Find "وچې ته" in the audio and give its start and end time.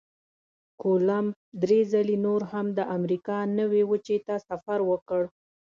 3.91-4.35